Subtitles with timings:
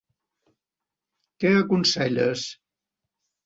[1.45, 2.51] Què aconselles?